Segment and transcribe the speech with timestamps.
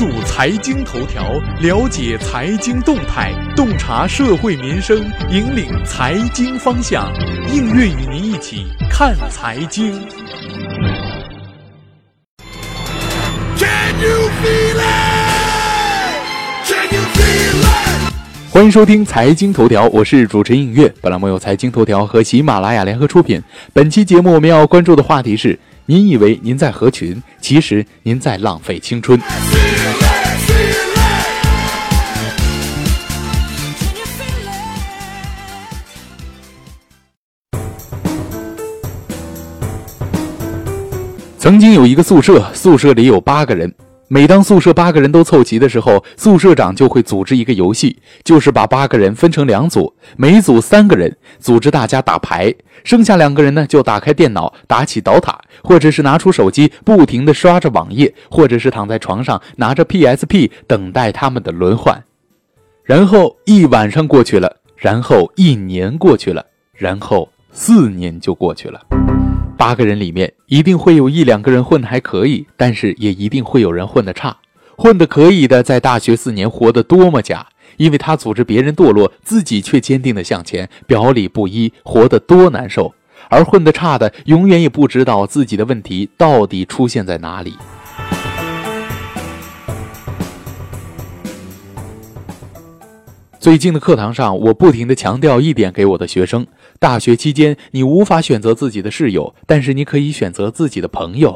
[0.00, 4.96] 注财经头条，了解财经动态，洞察社会民生，
[5.30, 7.06] 引领财经方向。
[7.52, 9.92] 应月与您一起看财经。
[13.58, 16.16] Can you feel it?
[16.64, 18.50] Can you feel it?
[18.50, 20.90] 欢迎收听财经头条，我是主持人应月。
[21.02, 23.42] 本栏目由财经头条和喜马拉雅联合出品。
[23.74, 25.58] 本期节目我们要关注的话题是：
[25.90, 29.20] 您以为您在合群，其实您在浪费青春。
[41.36, 43.74] 曾经有一个宿舍，宿舍里有八个人。
[44.12, 62.02] 每当宿舍八个人都凑齐的时候，宿舍长就会组织一个游戏，就是把八个人分成两组，每组三个人，组织大家打牌，剩下两个人呢就打开电脑打起倒塔，或者是拿出手机不停的刷着网页，或者是躺在床上拿着 PSP 等待他们的轮换。
[62.82, 66.44] 然后一晚上过去了，然后一年过去了，
[66.74, 68.80] 然后四年就过去了。
[69.60, 74.34] 八个人里面一定会有一两个人混得还可以，但是也一定会有人混得差。
[74.74, 82.94] 混得可以的，在大学四年活得多么假，因为他组织别人堕落，自己却坚定地向前，表里不一，活得多难受。
[83.28, 87.52] 而混得差的，永远也不知道自己的问题到底出现在哪里。
[93.40, 96.46] 最近的课堂上，我不停地强调一点给我的学生：
[96.78, 101.34] 大学期间，你无法选择自己的室友，但是你可以选择自己的朋友。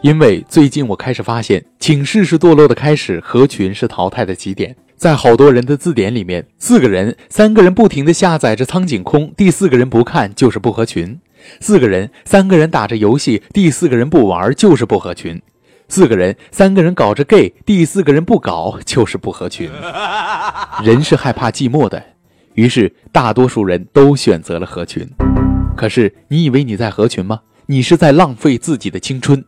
[0.00, 4.74] 因为最近我开始发现，寝室是堕落的开始，合群是淘汰的起点。
[4.96, 11.18] 在好多人的字典里面，四个人，三个人不停地下载着苍井空，第四个人不看就是不合群；
[11.60, 15.42] 四个人，三个人打着游戏，第四个人不玩就是不合群。
[15.90, 19.70] 四个人，三个人搞着 gay，第四个人不搞就是不合群。
[20.84, 22.02] 人是害怕寂寞的，
[22.54, 25.08] 于是大多数人都选择了合群。
[25.74, 27.40] 可是你以为你在合群吗？
[27.66, 29.42] 你是在浪费自己的青春。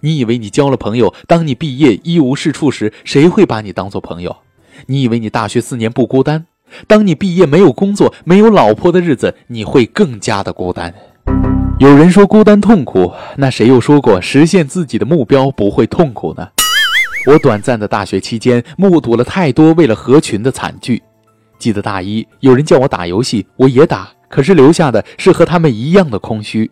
[0.00, 4.36] 你以为你交了朋友，当你毕业一无是处时，谁会把你当做朋友？
[4.86, 6.46] 你以为你大学四年不孤单，
[6.86, 10.94] 当你毕业没有工作、没有老婆的日子，你会更加的孤单。
[11.78, 16.48] 有人说孤单痛苦，那谁又说过实现自己的目标不会痛苦呢？
[17.26, 21.02] 我短暂的大学期间，目睹了太多为了合群的惨剧。
[21.58, 26.70] 记得大一，有人叫我打游戏，我也打，可是留下的是和他们一样的空虚。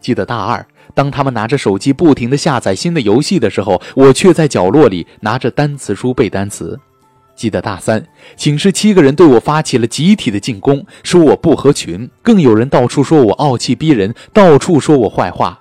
[0.00, 6.80] 记得大二，当他们拿着手机不停的下载新的游戏的时候，我却在角落里拿着单词书背单词。
[7.38, 8.04] 记得大三，
[8.36, 15.60] 寝室七个人对我发起了集体的进攻，说我不合群，更有人到处说我傲气逼人，到处说我坏话。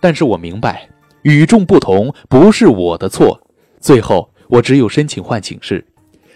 [0.00, 0.88] 但是我明白，
[1.20, 3.42] 与众不同不是我的错。
[3.78, 5.84] 最后，我只有申请换寝室。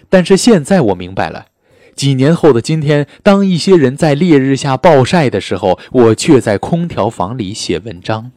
[0.07, 1.47] 但是现在我明白了，
[1.95, 8.31] 几年后的今天，当一些人在烈日下暴晒的时候，我却在空调房里写文章。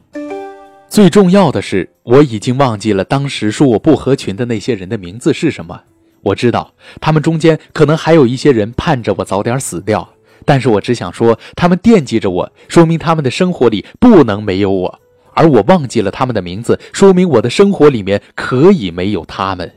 [0.89, 5.83] 最重要的是，我已经忘记了当时说我不合群的那些人的名字是什么。
[6.21, 10.09] 我知道他们中间可能还有一些人盼着我早点死掉，
[10.45, 14.99] 但是我只想说，他们惦记着我，说明他们的生活里不能没有我；
[15.33, 19.71] 而我忘记了他们的名字，说明我的生活里面可以没有他们。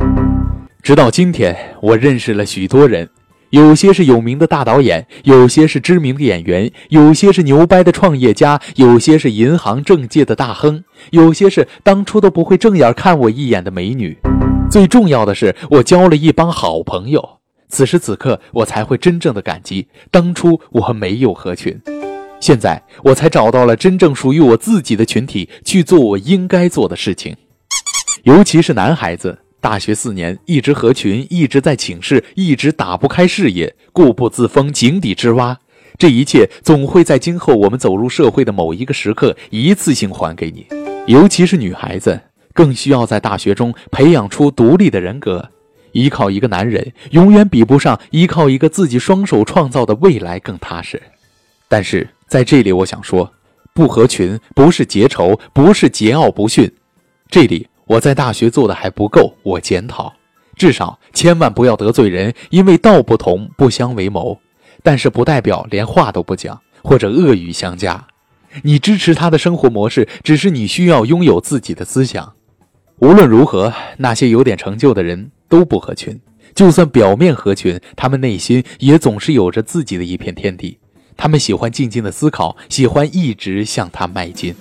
[0.83, 3.09] 直到今天，我认识了许多人，
[3.51, 14.19] 有些是有名的大导演，有些是知名的演员，有些是牛掰的创业家，有些是银行政界的大亨，有些是当初都不会正眼看我一眼的美女。
[14.73, 17.41] 最重要的是，我交了一帮好朋友。
[17.69, 21.79] 此时此刻，我才会真正的感激当初我没有合群。
[22.41, 27.37] 现在，我才找到了真正属于我自己的群体，去做我应该做的事情。
[28.23, 35.59] 尤其是男孩子，大学四年一直合群，一直在寝室，一直打不开视野，固步自封，井底之蛙。
[35.99, 40.67] 这一切总会在今后我们走入社会的某一个时刻，一次性还给你。
[41.07, 42.19] 尤其是女孩子。
[42.53, 45.51] 更需要在大学中培养出独立的人格，
[45.93, 51.01] 依靠一个男人永远比不上依靠一个自己双手创造的未来更踏实。
[51.69, 53.33] 但是在这里，我想说，
[53.75, 56.71] 不合群不是结仇，不是桀骜不驯。
[57.29, 60.13] 这里我在大学做的还不够，我检讨。
[60.55, 64.39] 至少千万不要得罪人，因为道不同不相为谋。
[64.83, 68.07] 但是不代表连话都不讲，或者恶语相加。
[68.63, 72.35] 你支持他的生活模式，只是你需要拥有自己的思想。
[73.03, 76.21] 无论如何，那些有点成就的人都不合群。
[76.55, 80.79] 就算表面合群，他们内心也总是有着自己的一片天地。
[81.17, 84.55] 他们喜欢静静的思考，喜欢一直向他迈进。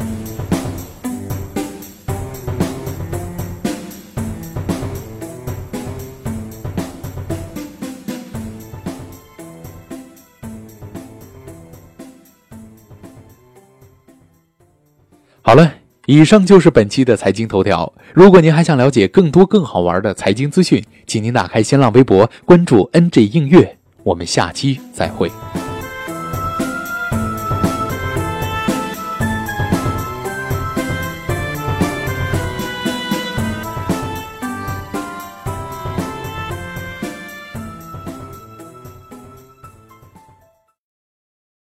[15.43, 15.75] 好了，
[16.07, 17.91] 以上就是本期的财经头条。
[18.13, 23.77] 如果您还想了解更多更好玩的财经资讯，请您打开新浪微博关注 NG 映月。
[24.03, 25.31] 我们下期再会。